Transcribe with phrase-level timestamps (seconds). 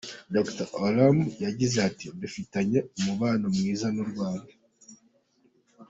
[0.35, 4.51] Dr Oramah yagize ati “Dufitanye umubano mwiza n’u Rwanda.